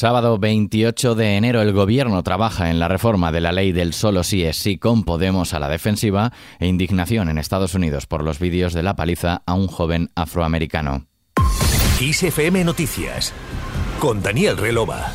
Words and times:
Sábado 0.00 0.38
28 0.38 1.14
de 1.14 1.36
enero 1.36 1.60
el 1.60 1.74
Gobierno 1.74 2.22
trabaja 2.22 2.70
en 2.70 2.78
la 2.78 2.88
reforma 2.88 3.32
de 3.32 3.42
la 3.42 3.52
ley 3.52 3.72
del 3.72 3.92
solo 3.92 4.24
sí 4.24 4.42
es 4.44 4.56
sí 4.56 4.78
con 4.78 5.04
Podemos 5.04 5.52
a 5.52 5.58
la 5.58 5.68
defensiva 5.68 6.32
e 6.58 6.68
indignación 6.68 7.28
en 7.28 7.36
Estados 7.36 7.74
Unidos 7.74 8.06
por 8.06 8.24
los 8.24 8.38
vídeos 8.38 8.72
de 8.72 8.82
la 8.82 8.96
paliza 8.96 9.42
a 9.44 9.52
un 9.52 9.66
joven 9.66 10.08
afroamericano. 10.14 11.04
Noticias 12.64 13.34
con 13.98 14.22
Daniel 14.22 14.56
Relova. 14.56 15.12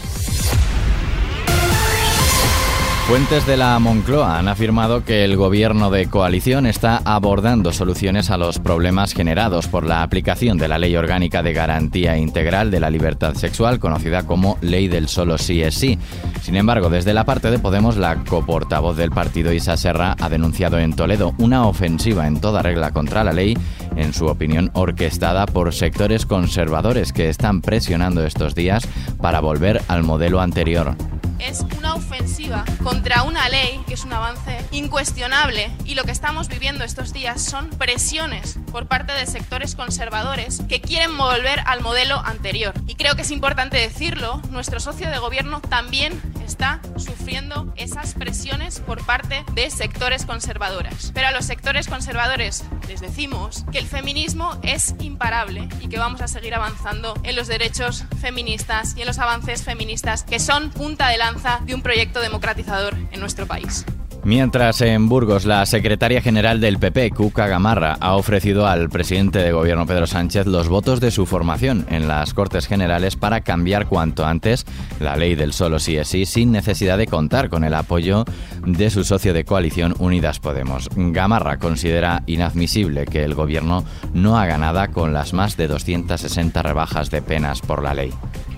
Fuentes 3.07 3.45
de 3.45 3.55
la 3.55 3.77
Moncloa 3.77 4.39
han 4.39 4.47
afirmado 4.47 5.05
que 5.05 5.23
el 5.23 5.37
gobierno 5.37 5.91
de 5.91 6.07
coalición 6.07 6.65
está 6.65 7.03
abordando 7.05 7.71
soluciones 7.71 8.31
a 8.31 8.37
los 8.37 8.57
problemas 8.57 9.13
generados 9.13 9.67
por 9.67 9.85
la 9.85 10.01
aplicación 10.01 10.57
de 10.57 10.67
la 10.67 10.79
Ley 10.79 10.95
Orgánica 10.95 11.43
de 11.43 11.53
Garantía 11.53 12.17
Integral 12.17 12.71
de 12.71 12.79
la 12.79 12.89
Libertad 12.89 13.35
Sexual, 13.35 13.77
conocida 13.77 14.23
como 14.23 14.57
Ley 14.61 14.87
del 14.87 15.07
Solo 15.07 15.37
Sí 15.37 15.61
es 15.61 15.75
Sí. 15.75 15.99
Sin 16.41 16.55
embargo, 16.55 16.89
desde 16.89 17.13
la 17.13 17.25
parte 17.25 17.51
de 17.51 17.59
Podemos, 17.59 17.95
la 17.95 18.23
coportavoz 18.23 18.97
del 18.97 19.11
partido 19.11 19.53
Isa 19.53 19.77
Serra 19.77 20.15
ha 20.19 20.27
denunciado 20.27 20.79
en 20.79 20.95
Toledo 20.95 21.35
una 21.37 21.67
ofensiva 21.67 22.25
en 22.25 22.41
toda 22.41 22.63
regla 22.63 22.89
contra 22.89 23.23
la 23.23 23.33
ley, 23.33 23.55
en 23.95 24.13
su 24.15 24.25
opinión 24.25 24.71
orquestada 24.73 25.45
por 25.45 25.75
sectores 25.75 26.25
conservadores 26.25 27.13
que 27.13 27.29
están 27.29 27.61
presionando 27.61 28.25
estos 28.25 28.55
días 28.55 28.87
para 29.21 29.41
volver 29.41 29.83
al 29.89 30.01
modelo 30.01 30.41
anterior 30.41 30.95
es 31.39 31.65
una 31.77 31.95
ofensiva 31.95 32.63
contra 32.85 33.23
una 33.23 33.49
ley 33.49 33.81
que 33.87 33.95
es 33.95 34.05
un 34.05 34.13
avance 34.13 34.63
incuestionable 34.69 35.71
y 35.85 35.95
lo 35.95 36.03
que 36.03 36.11
estamos 36.11 36.49
viviendo 36.49 36.83
estos 36.83 37.13
días 37.13 37.41
son 37.41 37.71
presiones 37.71 38.59
por 38.71 38.85
parte 38.85 39.11
de 39.11 39.25
sectores 39.25 39.73
conservadores 39.73 40.61
que 40.69 40.81
quieren 40.81 41.17
volver 41.17 41.61
al 41.65 41.81
modelo 41.81 42.19
anterior. 42.19 42.75
Y 42.85 42.93
creo 42.93 43.15
que 43.15 43.23
es 43.23 43.31
importante 43.31 43.77
decirlo, 43.77 44.39
nuestro 44.51 44.79
socio 44.79 45.09
de 45.09 45.17
gobierno 45.17 45.61
también 45.61 46.21
está 46.45 46.79
sufriendo 46.95 47.73
esas 47.75 48.13
presiones 48.13 48.79
por 48.81 49.03
parte 49.03 49.43
de 49.53 49.71
sectores 49.71 50.27
conservadores. 50.27 51.11
Pero 51.15 51.29
a 51.29 51.31
los 51.31 51.45
sectores 51.45 51.87
conservadores 51.87 52.65
les 52.87 53.01
decimos 53.01 53.65
que 53.71 53.79
el 53.79 53.87
feminismo 53.87 54.59
es 54.61 54.93
imparable 54.99 55.67
y 55.81 55.87
que 55.87 55.97
vamos 55.97 56.21
a 56.21 56.27
seguir 56.27 56.53
avanzando 56.53 57.15
en 57.23 57.35
los 57.35 57.47
derechos 57.47 58.05
feministas 58.21 58.93
y 58.95 59.01
en 59.01 59.07
los 59.07 59.17
avances 59.17 59.63
feministas 59.63 60.23
que 60.23 60.39
son 60.39 60.69
punta 60.69 61.09
de 61.09 61.17
lanza 61.17 61.61
de 61.65 61.73
un 61.73 61.81
proyecto 61.81 62.19
democratizador 62.19 62.74
en 63.11 63.19
nuestro 63.19 63.45
país. 63.45 63.85
Mientras 64.25 64.81
en 64.81 65.07
Burgos 65.07 65.45
la 65.45 65.63
secretaria 65.67 66.19
general 66.19 66.59
del 66.59 66.79
PP, 66.79 67.11
Cuca 67.11 67.45
Gamarra, 67.45 67.95
ha 67.99 68.15
ofrecido 68.15 68.65
al 68.65 68.89
presidente 68.89 69.37
de 69.37 69.51
gobierno 69.51 69.85
Pedro 69.85 70.07
Sánchez 70.07 70.47
los 70.47 70.67
votos 70.67 70.99
de 70.99 71.11
su 71.11 71.27
formación 71.27 71.85
en 71.91 72.07
las 72.07 72.33
Cortes 72.33 72.65
Generales 72.65 73.15
para 73.17 73.41
cambiar 73.41 73.85
cuanto 73.85 74.25
antes 74.25 74.65
la 74.99 75.15
ley 75.15 75.35
del 75.35 75.53
solo 75.53 75.77
sí 75.77 75.95
es 75.97 76.07
sí 76.07 76.25
sin 76.25 76.51
necesidad 76.51 76.97
de 76.97 77.05
contar 77.05 77.49
con 77.49 77.63
el 77.63 77.75
apoyo 77.75 78.25
de 78.65 78.89
su 78.89 79.03
socio 79.03 79.31
de 79.31 79.45
coalición 79.45 79.93
Unidas 79.99 80.39
Podemos. 80.39 80.89
Gamarra 80.95 81.59
considera 81.59 82.23
inadmisible 82.25 83.05
que 83.05 83.23
el 83.23 83.35
gobierno 83.35 83.85
no 84.15 84.39
haga 84.39 84.57
nada 84.57 84.87
con 84.87 85.13
las 85.13 85.33
más 85.33 85.55
de 85.55 85.67
260 85.67 86.63
rebajas 86.63 87.11
de 87.11 87.21
penas 87.21 87.61
por 87.61 87.83
la 87.83 87.93
ley. 87.93 88.11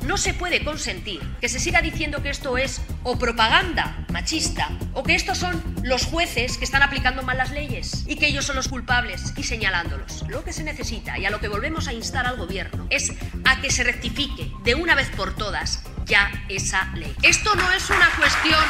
No 0.07 0.15
se 0.15 0.33
puede 0.33 0.63
consentir 0.63 1.19
que 1.41 1.49
se 1.49 1.59
siga 1.59 1.81
diciendo 1.81 2.23
que 2.23 2.29
esto 2.29 2.57
es 2.57 2.81
o 3.03 3.19
propaganda 3.19 4.05
machista 4.09 4.69
o 4.93 5.03
que 5.03 5.15
estos 5.15 5.37
son 5.37 5.61
los 5.83 6.05
jueces 6.05 6.57
que 6.57 6.63
están 6.63 6.81
aplicando 6.81 7.23
mal 7.23 7.37
las 7.37 7.51
leyes 7.51 8.05
y 8.07 8.15
que 8.15 8.27
ellos 8.27 8.45
son 8.45 8.55
los 8.55 8.69
culpables 8.69 9.33
y 9.35 9.43
señalándolos. 9.43 10.23
Lo 10.29 10.45
que 10.45 10.53
se 10.53 10.63
necesita 10.63 11.19
y 11.19 11.25
a 11.25 11.29
lo 11.29 11.41
que 11.41 11.49
volvemos 11.49 11.89
a 11.89 11.93
instar 11.93 12.25
al 12.25 12.37
gobierno 12.37 12.87
es 12.89 13.11
a 13.43 13.59
que 13.59 13.69
se 13.69 13.83
rectifique 13.83 14.49
de 14.63 14.75
una 14.75 14.95
vez 14.95 15.09
por 15.09 15.35
todas 15.35 15.83
ya 16.05 16.31
esa 16.47 16.89
ley. 16.95 17.13
Esto 17.21 17.53
no 17.55 17.69
es 17.73 17.89
una 17.89 18.09
cuestión 18.11 18.63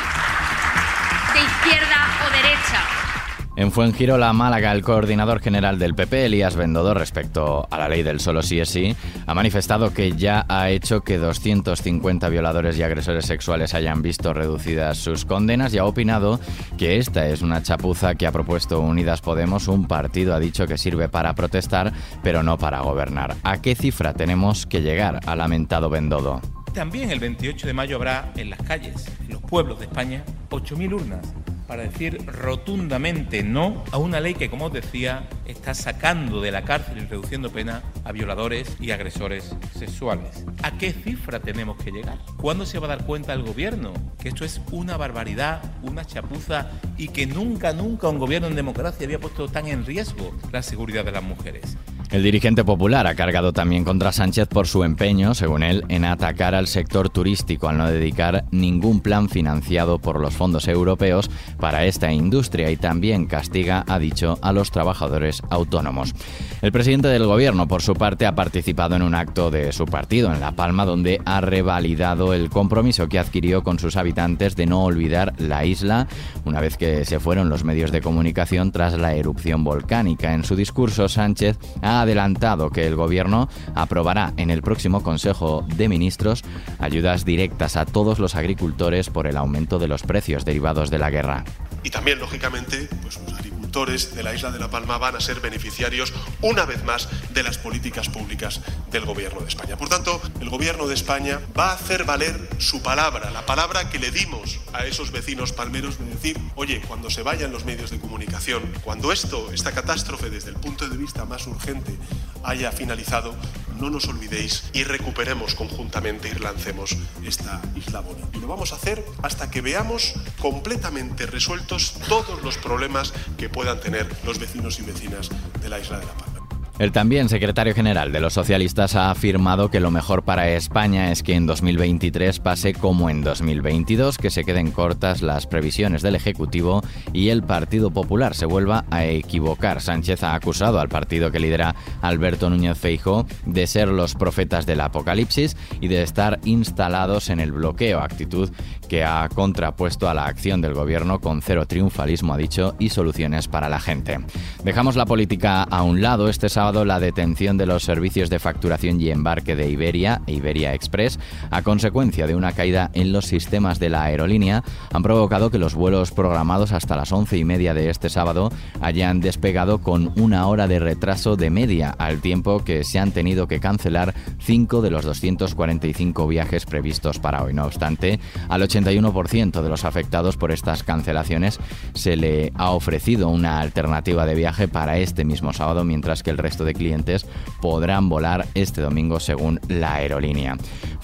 de 1.35 1.39
izquierda 1.39 2.17
o 2.25 2.31
derecha. 2.31 3.27
En 3.58 3.72
Fuengirola, 3.72 4.33
Málaga, 4.33 4.72
el 4.72 4.83
coordinador 4.83 5.39
general 5.39 5.80
del 5.80 5.95
PP, 5.95 6.27
Elías 6.27 6.55
Bendodo, 6.55 6.93
respecto 6.93 7.67
a 7.71 7.80
la 7.80 7.89
ley 7.89 8.04
del 8.04 8.20
solo 8.20 8.43
sí 8.43 8.59
es 8.59 8.70
sí, 8.70 8.95
ha 9.26 9.33
manifestado 9.33 9.95
que 9.95 10.11
ya 10.11 10.45
ha 10.48 10.70
hecho 10.70 11.02
que 11.02 11.17
250 11.17 12.30
violadores 12.30 12.77
y 12.77 12.83
agresores 12.83 13.26
sexuales 13.26 13.73
hayan 13.73 14.04
visto 14.04 14.31
reducidas 14.31 14.99
sus 14.99 15.26
condenas 15.26 15.73
y 15.73 15.80
ha 15.80 15.86
opinado 15.86 16.39
que 16.77 16.98
esta 16.98 17.27
es 17.30 17.42
una 17.42 17.64
chapuza 17.64 18.14
que 18.14 18.27
ha 18.27 18.31
propuesto 18.31 18.80
Unidas 18.80 19.21
Podemos, 19.21 19.67
un 19.67 19.87
partido 19.87 20.36
ha 20.36 20.39
dicho 20.39 20.67
que 20.67 20.77
sirve 20.77 21.10
para 21.10 21.33
protestar, 21.33 21.92
pero 22.21 22.43
no 22.43 22.60
para 22.60 22.81
gobernar. 22.81 23.37
¿A 23.42 23.60
qué 23.60 23.73
cifra 23.73 24.14
tenemos 24.14 24.67
que 24.67 24.83
llegar? 24.83 25.20
Ha 25.26 25.36
lamentado 25.36 25.89
Bendodo. 25.89 26.42
También 26.76 27.10
el 27.10 27.20
28 27.20 27.65
de 27.65 27.73
mayo 27.73 27.95
habrá 27.95 28.31
en 28.36 28.52
las 28.52 28.61
calles, 28.61 29.08
en 29.26 29.33
los 29.33 29.42
pueblos 29.42 29.80
de 29.80 29.86
España, 29.86 30.23
8.000 30.52 30.93
urnas 30.93 31.33
para 31.67 31.83
decir 31.83 32.26
rotundamente 32.26 33.44
no 33.44 33.83
a 33.92 33.98
una 33.98 34.20
ley 34.20 34.33
que, 34.33 34.50
como 34.50 34.66
os 34.66 34.73
decía, 34.73 35.28
está 35.45 35.73
sacando 35.73 36.42
de 36.42 36.52
la 36.52 36.64
cárcel 36.64 36.98
y 36.98 37.05
reduciendo 37.05 37.52
pena 37.52 37.83
a 38.05 38.11
violadores 38.11 38.78
y 38.80 38.92
agresores 38.92 39.55
sexuales. 39.76 40.45
¿A 40.64 40.78
qué 40.78 40.94
cifra 40.94 41.39
tenemos 41.39 41.78
que 41.78 41.92
llegar? 41.92 42.17
¿Cuándo 42.38 42.66
se 42.66 42.80
va 42.80 42.86
a 42.86 42.95
dar 42.95 43.05
cuenta 43.05 43.33
el 43.33 43.44
gobierno 43.44 43.94
que 44.20 44.30
esto 44.30 44.45
es 44.45 44.61
una 44.72 44.98
barbaridad, 44.98 45.61
una 45.83 46.05
chapuza 46.05 46.67
y 46.98 47.10
que 47.10 47.28
nunca, 47.28 47.73
nunca 47.73 48.08
un 48.08 48.20
gobierno 48.20 48.48
en 48.48 48.55
democracia 48.55 49.05
había 49.05 49.20
puesto 49.20 49.48
tan 49.49 49.67
en 49.67 49.86
riesgo 49.86 50.36
la 50.52 50.64
seguridad 50.64 51.04
de 51.04 51.11
las 51.11 51.23
mujeres? 51.23 51.78
El 52.09 52.23
dirigente 52.23 52.63
popular 52.63 53.05
ha 53.05 53.15
cargado 53.15 53.51
también 53.51 53.83
contra 53.83 54.13
Sánchez 54.13 54.47
por 54.47 54.65
su 54.65 54.85
empeño, 54.85 55.33
según 55.33 55.61
él, 55.61 55.83
en 55.89 56.05
atacar 56.05 56.55
al 56.55 56.67
sector 56.67 57.09
turístico 57.09 57.67
al 57.67 57.77
no 57.77 57.87
dedicar 57.87 58.45
ningún 58.49 59.01
plan 59.01 59.27
financiado 59.27 59.99
por 59.99 60.21
los 60.21 60.33
fondos 60.33 60.69
europeos 60.69 61.29
para 61.59 61.85
esta 61.85 62.13
industria 62.13 62.71
y 62.71 62.77
también 62.77 63.25
castiga, 63.25 63.83
ha 63.89 63.99
dicho, 63.99 64.39
a 64.41 64.53
los 64.53 64.71
trabajadores 64.71 65.41
autónomos. 65.49 66.15
El 66.61 66.71
presidente 66.71 67.09
del 67.09 67.25
gobierno, 67.25 67.67
por 67.67 67.81
su 67.81 67.93
parte, 67.93 68.25
ha 68.25 68.35
participado 68.35 68.95
en 68.95 69.01
un 69.01 69.13
acto 69.13 69.51
de 69.51 69.73
su 69.73 69.85
partido 69.85 70.31
en 70.31 70.39
La 70.39 70.53
Palma 70.53 70.85
donde 70.85 71.19
ha 71.25 71.41
revalidado 71.41 72.33
el 72.33 72.49
compromiso 72.49 73.09
que 73.09 73.19
adquirió 73.19 73.63
con 73.63 73.79
sus 73.79 73.97
habitantes 73.97 74.55
de 74.55 74.65
no 74.65 74.85
olvidar 74.85 75.33
la 75.39 75.65
isla 75.65 76.07
una 76.45 76.61
vez 76.61 76.77
que 76.77 77.03
se 77.03 77.19
fueron 77.19 77.49
los 77.49 77.65
medios 77.65 77.91
de 77.91 78.01
comunicación 78.01 78.71
tras 78.71 78.97
la 78.97 79.13
erupción 79.13 79.65
volcánica. 79.65 80.33
En 80.33 80.45
su 80.45 80.55
discurso, 80.55 81.09
Sánchez 81.09 81.59
ha 81.81 81.96
adelantado 82.02 82.69
que 82.69 82.87
el 82.87 82.95
Gobierno 82.95 83.49
aprobará 83.75 84.33
en 84.37 84.49
el 84.49 84.61
próximo 84.61 85.03
Consejo 85.03 85.65
de 85.67 85.89
Ministros 85.89 86.43
ayudas 86.80 87.25
directas 87.25 87.75
a 87.75 87.85
todos 87.85 88.19
los 88.19 88.35
agricultores 88.35 89.09
por 89.09 89.27
el 89.27 89.37
aumento 89.37 89.80
de 89.80 89.87
los 89.87 90.03
precios 90.03 90.45
derivados 90.45 90.89
de 90.89 90.99
la 90.99 91.09
guerra. 91.09 91.43
Y 91.83 91.89
también, 91.89 92.19
lógicamente, 92.19 92.89
pues 93.02 93.19
los 93.30 93.41
de 93.86 94.23
la 94.23 94.33
isla 94.33 94.49
de 94.49 94.58
La 94.58 94.71
Palma 94.71 94.98
van 94.98 95.15
a 95.15 95.20
ser 95.20 95.39
beneficiarios 95.39 96.11
una 96.42 96.65
vez 96.65 96.83
más 96.83 97.10
de 97.32 97.43
las 97.43 97.60
políticas 97.60 98.10
públicas 98.10 98.61
del 98.89 99.05
Gobierno 99.05 99.42
de 99.42 99.48
España. 99.48 99.77
Por 99.77 99.88
tanto, 99.88 100.20
el 100.42 100.49
Gobierno 100.49 100.88
de 100.88 100.95
España 100.95 101.39
va 101.55 101.70
a 101.70 101.73
hacer 101.73 102.04
valer 102.04 102.49
su 102.58 102.82
palabra, 102.82 103.30
la 103.30 103.45
palabra 103.45 103.87
que 103.92 103.99
le 103.99 104.10
dimos 104.10 104.60
a 104.73 104.86
esos 104.86 105.11
vecinos 105.11 105.54
palmeros 105.54 105.99
de 105.99 106.05
decir, 106.05 106.39
oye, 106.55 106.82
cuando 106.87 107.11
se 107.11 107.21
vayan 107.21 107.52
los 107.52 107.66
medios 107.66 107.92
de 107.92 107.99
comunicación, 107.99 108.64
cuando 108.83 109.11
esto, 109.11 109.52
esta 109.54 109.71
catástrofe 109.71 110.32
desde 110.32 110.49
el 110.49 110.55
punto 110.55 110.89
de 110.89 110.98
vista 110.98 111.26
más 111.26 111.45
urgente 111.45 111.95
haya 112.43 112.71
finalizado, 112.71 113.36
no 113.80 113.89
nos 113.89 114.08
olvidéis 114.08 114.65
y 114.73 114.83
recuperemos 114.83 115.55
conjuntamente 115.55 116.30
y 116.30 116.39
lancemos 116.39 116.98
esta 117.26 117.61
isla 117.76 118.02
bonita. 118.02 118.27
Y 118.33 118.39
lo 118.39 118.48
vamos 118.48 118.73
a 118.73 118.76
hacer 118.76 119.04
hasta 119.23 119.49
que 119.49 119.61
veamos 119.61 120.14
completamente 120.39 121.26
resueltos 121.26 121.93
todos 122.08 122.43
los 122.43 122.58
problemas 122.58 123.14
que 123.37 123.49
puedan 123.49 123.80
tener 123.80 124.08
los 124.26 124.39
vecinos 124.39 124.80
y 124.80 124.83
vecinas 124.83 125.30
de 125.61 125.70
la 125.70 125.80
isla 125.80 125.99
de 125.99 126.05
La 126.05 126.14
Palma. 126.14 126.36
El 126.80 126.92
también 126.92 127.27
secretario 127.27 127.73
general 127.73 128.12
de 128.12 128.19
los 128.19 128.33
socialistas 128.33 128.95
ha 128.95 129.10
afirmado 129.10 129.71
que 129.71 129.80
lo 129.80 129.89
mejor 129.89 130.21
para 130.21 130.50
España 130.50 131.12
es 131.12 131.24
que 131.24 131.33
en 131.33 131.48
2023 131.48 132.39
pase 132.39 132.74
como 132.74 133.10
en 133.10 133.24
2022, 133.24 134.19
que 134.19 134.30
se 134.30 134.44
queden 134.44 134.69
cortas 134.69 135.24
las 135.24 135.48
previsiones 135.48 136.04
del 136.04 136.13
Ejecutivo 136.13 136.84
y 137.13 137.30
el 137.30 137.42
Partido 137.42 137.90
Popular 137.90 138.36
se 138.36 138.46
vuelva 138.46 138.86
a 138.92 139.06
equivocar. 139.06 139.81
Sánchez 139.81 140.22
ha 140.22 140.36
acusado 140.36 140.80
al 140.80 140.88
partido 140.88 141.31
que 141.31 141.40
lidera 141.40 141.74
Alberto 142.04 142.48
Núñez 142.48 142.78
Feijo 142.78 143.25
de 143.48 143.66
ser 143.66 143.88
los 143.88 144.13
profetas 144.13 144.68
del 144.68 144.81
apocalipsis 144.81 145.57
y 145.81 145.88
de 145.88 146.04
estar 146.04 146.40
instalados 146.46 147.31
en 147.31 147.40
el 147.40 147.54
bloqueo, 147.54 148.01
actitud 148.01 148.51
que 148.88 149.04
ha 149.04 149.28
contrapuesto 149.34 150.07
a 150.07 150.13
la 150.13 150.28
acción 150.28 150.62
del 150.62 150.75
gobierno 150.75 151.19
con 151.19 151.42
cero 151.42 151.66
triunfalismo, 151.66 152.36
ha 152.36 152.38
dicho, 152.38 152.75
y 152.78 152.90
soluciones 152.90 153.48
para 153.48 153.68
la 153.68 153.80
gente. 153.80 154.19
Dejamos 154.63 154.96
la 154.96 155.06
política 155.06 155.63
a 155.63 155.81
un 155.81 156.01
lado. 156.01 156.30
Este 156.30 156.48
sábado 156.48 156.67
la 156.68 157.00
detención 157.00 157.58
de 157.58 157.66
los 157.66 157.84
servicios 157.84 158.30
de 158.30 158.40
facturación 158.40 159.00
y 159.00 159.10
embarque 159.10 159.56
de 159.56 159.69
Iberia, 159.69 160.22
Iberia 160.28 160.74
Express, 160.74 161.18
a 161.50 161.62
consecuencia 161.62 162.28
de 162.28 162.36
una 162.36 162.52
caída 162.52 162.92
en 162.94 163.14
los 163.14 163.25
sistemas 163.25 163.80
de 163.80 163.90
la 163.90 164.04
aerolínea, 164.04 164.66
han 164.92 165.02
provocado 165.02 165.50
que 165.50 165.60
los 165.60 165.75
vuelos 165.75 166.12
programados 166.12 166.74
hasta 166.74 166.98
las 166.98 167.14
once 167.14 167.38
y 167.38 167.46
media 167.46 167.74
de 167.74 167.90
este 167.90 168.10
sábado 168.10 168.52
hayan 168.81 169.22
despegado 169.22 169.80
con 169.80 170.12
una 170.19 170.46
hora 170.48 170.68
de 170.68 170.80
retraso 170.80 171.38
de 171.38 171.50
media, 171.50 171.96
al 171.98 172.19
tiempo 172.19 172.62
que 172.66 172.84
se 172.84 173.00
han 173.00 173.12
tenido 173.12 173.48
que 173.48 173.62
cancelar 173.62 174.13
cinco 174.38 174.81
de 174.81 174.92
los 174.92 175.06
245 175.06 176.28
viajes 176.28 176.66
previstos 176.66 177.20
para 177.20 177.44
hoy. 177.44 177.54
No 177.54 177.66
obstante, 177.66 178.20
al 178.50 178.62
81% 178.62 179.62
de 179.62 179.70
los 179.70 179.86
afectados 179.86 180.36
por 180.36 180.52
estas 180.52 180.84
cancelaciones 180.84 181.62
se 181.94 182.18
le 182.18 182.52
ha 182.56 182.72
ofrecido 182.72 183.30
una 183.30 183.62
alternativa 183.62 184.25
de 184.25 184.36
viaje 184.36 184.68
para 184.68 184.98
este 184.98 185.24
mismo 185.24 185.54
sábado, 185.54 185.86
mientras 185.86 186.24
que 186.24 186.31
el 186.31 186.38
resto 186.38 186.56
de 186.63 186.74
clientes 186.74 187.25
podrán 187.62 188.09
volar 188.09 188.48
este 188.54 188.81
domingo 188.81 189.19
según 189.19 189.59
la 189.68 189.95
aerolínea. 189.95 190.57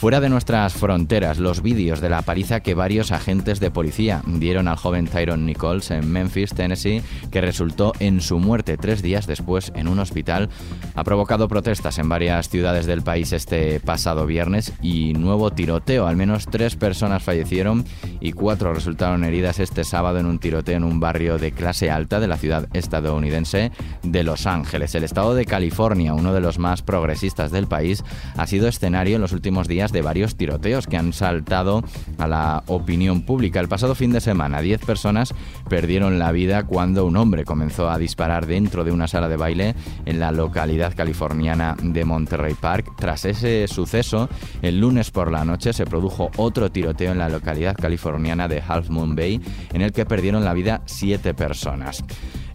Fuera 0.04 0.20
de 0.20 0.28
nuestras 0.28 0.74
fronteras, 0.74 1.40
los 1.40 1.62
vídeos 1.62 2.02
de 2.02 2.10
la 2.10 2.24
paliza 2.24 2.60
que 2.60 2.74
varios 2.74 3.14
agentes 3.14 3.62
de 3.62 3.72
policía 3.72 4.22
dieron 4.28 4.68
al 4.68 4.76
joven 4.76 5.08
Tyron 5.08 5.46
Nichols 5.46 5.92
en 5.92 6.12
Memphis, 6.12 6.54
Tennessee, 6.54 7.02
que 7.32 7.40
resultó 7.40 7.94
en 8.02 8.20
su 8.20 8.38
muerte 8.38 8.76
tres 8.76 9.02
días 9.02 9.28
después 9.28 9.72
en 9.76 9.88
un 9.88 10.00
hospital, 10.00 10.50
ha 10.94 11.06
provocado 11.06 11.48
protestas 11.48 12.00
en 12.00 12.10
varias 12.10 12.50
ciudades 12.50 12.86
del 12.86 13.02
país 13.02 13.32
este 13.32 13.80
pasado 13.80 14.26
viernes 14.26 14.74
y 14.82 15.14
nuevo 15.14 15.52
tiroteo. 15.52 16.06
Al 16.06 16.18
menos 16.18 16.48
tres 16.48 16.76
personas 16.76 17.24
fallecieron 17.24 17.86
y 18.20 18.34
cuatro 18.34 18.74
resultaron 18.74 19.24
heridas 19.24 19.60
este 19.60 19.86
sábado 19.86 20.20
en 20.20 20.26
un 20.26 20.40
tiroteo 20.40 20.76
en 20.76 20.84
un 20.84 21.00
barrio 21.00 21.38
de 21.38 21.54
clase 21.54 21.90
alta 21.90 22.20
de 22.20 22.28
la 22.28 22.36
ciudad 22.36 22.68
estadounidense 22.74 23.72
de 24.04 24.24
Los 24.24 24.48
Ángeles. 24.48 24.96
El 24.96 25.06
estado 25.06 25.34
de 25.34 25.46
California, 25.46 26.14
uno 26.14 26.34
de 26.34 26.42
los 26.42 26.60
más 26.60 26.82
progresistas 26.82 27.52
del 27.52 27.68
país, 27.68 28.04
ha 28.36 28.48
sido 28.48 28.68
escenario 28.68 29.16
en 29.16 29.22
los 29.22 29.32
últimos 29.32 29.70
días 29.70 29.93
de 29.94 30.02
varios 30.02 30.36
tiroteos 30.36 30.88
que 30.88 30.98
han 30.98 31.14
saltado 31.14 31.84
a 32.18 32.28
la 32.28 32.64
opinión 32.68 33.22
pública. 33.22 33.62
El 33.62 33.70
pasado 33.70 33.96
fin 33.96 34.12
de 34.12 34.20
semana, 34.20 34.62
10 34.62 34.84
personas 34.84 35.34
perdieron 35.70 36.20
la 36.20 36.32
vida 36.32 36.64
cuando 36.64 37.06
un 37.06 37.16
hombre 37.16 37.46
comenzó 37.46 37.90
a 37.90 37.98
disparar 37.98 38.46
dentro 38.46 38.84
de 38.84 38.92
una 38.92 39.08
sala 39.08 39.30
de 39.30 39.38
baile 39.38 39.76
en 40.06 40.20
la 40.20 40.32
localidad 40.32 40.94
californiana 40.96 41.78
de 41.82 42.04
Monterrey 42.04 42.56
Park. 42.60 42.94
Tras 42.98 43.24
ese 43.26 43.68
suceso, 43.68 44.28
el 44.62 44.80
lunes 44.80 45.12
por 45.12 45.32
la 45.32 45.46
noche 45.46 45.72
se 45.72 45.86
produjo 45.86 46.30
otro 46.38 46.72
tiroteo 46.72 47.12
en 47.12 47.20
la 47.20 47.30
localidad 47.30 47.76
californiana 47.76 48.48
de 48.48 48.62
Half 48.68 48.90
Moon 48.90 49.16
Bay, 49.16 49.40
en 49.72 49.82
el 49.82 49.94
que 49.94 50.06
perdieron 50.06 50.44
la 50.44 50.54
vida 50.54 50.82
siete 50.86 51.34
personas. 51.34 52.04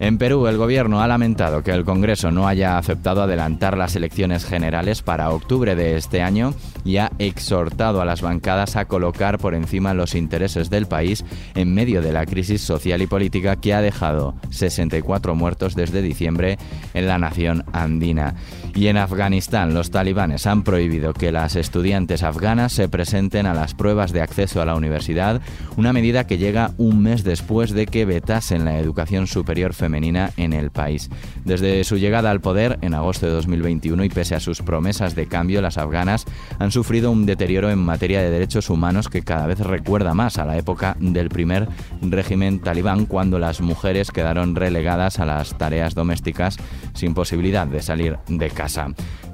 En 0.01 0.17
Perú, 0.17 0.47
el 0.47 0.57
gobierno 0.57 1.03
ha 1.03 1.09
lamentado 1.09 1.65
que 1.65 1.73
el 1.73 1.85
Congreso 1.85 2.31
no 2.31 2.47
haya 2.47 2.79
aceptado 2.79 3.23
adelantar 3.23 3.77
las 3.77 3.97
elecciones 3.97 4.45
generales 4.45 5.03
para 5.03 5.31
octubre 5.31 5.75
de 5.75 5.97
este 5.97 6.23
año 6.23 6.55
y 6.85 6.99
ha 6.99 7.11
exhortado 7.19 8.01
a 8.01 8.05
las 8.05 8.23
bancadas 8.23 8.77
a 8.77 8.85
colocar 8.85 9.39
por 9.39 9.55
encima 9.55 9.95
los 9.95 10.15
intereses 10.15 10.71
del 10.71 10.87
país 10.87 11.25
en 11.57 11.75
medio 11.75 12.01
de 12.01 12.13
la 12.13 12.27
crisis 12.27 12.63
social 12.63 13.03
y 13.03 13.09
política 13.09 13.57
que 13.57 13.75
ha 13.75 13.81
dejado 13.81 14.37
64 14.51 15.35
muertos 15.35 15.75
desde 15.75 16.01
diciembre 16.01 16.59
en 16.95 17.09
la 17.09 17.19
nación 17.19 17.65
andina. 17.73 18.37
Y 18.77 18.87
en 18.87 18.99
Afganistán, 18.99 19.75
los 19.75 19.91
talibanes 19.91 20.47
han 20.47 20.63
prohibido 20.63 21.13
que 21.13 21.33
las 21.33 21.57
estudiantes 21.57 22.23
afganas 22.23 22.73
se 22.73 22.89
presenten 22.89 23.47
a 23.47 23.55
las 23.55 23.75
pruebas 23.75 24.13
de 24.13 24.23
acceso 24.23 24.63
a 24.63 24.65
la 24.65 24.77
universidad, 24.77 25.41
una 25.77 25.93
medida 25.93 26.29
que 26.29 26.39
llega 26.39 26.71
un 26.77 27.03
mes 27.03 27.25
después 27.25 27.73
de 27.73 27.87
que 27.87 28.05
vetasen 28.05 28.65
la 28.65 28.79
educación 28.79 29.27
superior 29.27 29.75
femenina 29.75 29.88
femenina 29.89 30.33
en 30.37 30.53
el 30.53 30.71
país. 30.71 31.09
Desde 31.47 31.83
su 31.83 31.97
llegada 31.97 32.31
al 32.31 32.43
poder 32.43 32.79
en 32.83 32.93
agosto 32.93 33.25
de 33.25 33.33
2021 33.33 34.05
y 34.05 34.11
pese 34.11 34.35
a 34.35 34.41
sus 34.41 34.61
promesas 34.61 35.15
de 35.15 35.27
cambio, 35.27 35.63
las 35.63 35.79
afganas 35.79 36.27
han 36.59 36.71
sufrido 36.73 37.11
un 37.11 37.25
deterioro 37.25 37.71
en 37.71 37.79
materia 37.79 38.21
de 38.21 38.29
derechos 38.29 38.69
humanos 38.69 39.09
que 39.09 39.23
cada 39.23 39.47
vez 39.47 39.61
recuerda 39.61 40.13
más 40.13 40.37
a 40.37 40.45
la 40.45 40.59
época 40.59 40.95
del 41.01 41.31
primer 41.31 41.69
régimen 42.03 42.61
talibán, 42.61 43.07
cuando 43.07 43.39
las 43.39 43.63
mujeres 43.63 44.11
quedaron 44.11 44.55
relegadas 44.55 45.21
a 45.21 45.25
las 45.25 45.57
tareas 45.57 45.95
domésticas 45.95 46.59
sin 46.93 47.15
posibilidad 47.15 47.67
de 47.67 47.81
salir 47.81 48.19
de 48.29 48.51
casa. 48.51 48.89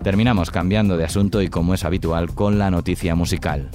Terminamos 0.05 0.53
cambiando 0.53 0.97
de 0.97 1.05
asunto 1.05 1.43
y 1.43 1.49
como 1.49 1.75
es 1.75 1.85
habitual 1.85 2.33
con 2.33 2.61
la 2.61 2.71
noticia 2.71 3.17
musical. 3.17 3.71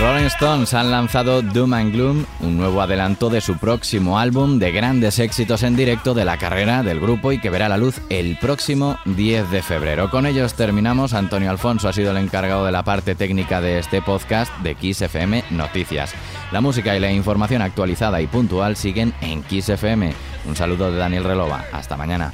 Rolling 0.00 0.26
Stones 0.26 0.74
han 0.74 0.90
lanzado 0.90 1.40
Doom 1.40 1.72
and 1.72 1.92
Gloom, 1.92 2.26
un 2.40 2.56
nuevo 2.58 2.82
adelanto 2.82 3.30
de 3.30 3.40
su 3.40 3.56
próximo 3.56 4.18
álbum 4.18 4.58
de 4.58 4.70
grandes 4.70 5.18
éxitos 5.18 5.62
en 5.62 5.74
directo 5.74 6.12
de 6.12 6.24
la 6.24 6.36
carrera 6.36 6.82
del 6.82 7.00
grupo 7.00 7.32
y 7.32 7.40
que 7.40 7.48
verá 7.48 7.68
la 7.68 7.78
luz 7.78 8.00
el 8.10 8.36
próximo 8.38 8.98
10 9.06 9.50
de 9.50 9.62
febrero. 9.62 10.10
Con 10.10 10.26
ellos 10.26 10.54
terminamos. 10.54 11.14
Antonio 11.14 11.50
Alfonso 11.50 11.88
ha 11.88 11.94
sido 11.94 12.10
el 12.10 12.18
encargado 12.18 12.66
de 12.66 12.72
la 12.72 12.82
parte 12.82 13.14
técnica 13.14 13.60
de 13.60 13.78
este 13.78 14.02
podcast 14.02 14.54
de 14.58 14.74
Kiss 14.74 15.00
FM 15.00 15.44
Noticias. 15.50 16.12
La 16.52 16.60
música 16.60 16.94
y 16.94 17.00
la 17.00 17.10
información 17.10 17.62
actualizada 17.62 18.20
y 18.20 18.26
puntual 18.26 18.76
siguen 18.76 19.14
en 19.22 19.42
Kiss 19.44 19.70
FM. 19.70 20.12
Un 20.46 20.56
saludo 20.56 20.90
de 20.90 20.98
Daniel 20.98 21.24
Relova. 21.24 21.64
Hasta 21.72 21.96
mañana. 21.96 22.32